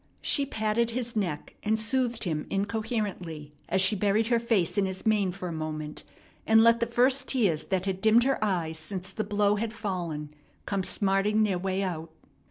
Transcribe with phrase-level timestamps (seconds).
[0.23, 5.05] She patted his neck and soothed him incoherently, as she buried her face in his
[5.05, 6.03] mane for a moment,
[6.47, 10.33] and let the first tears that had dimmed her eyes since the blow had fallen
[10.65, 12.09] come smarting their way out.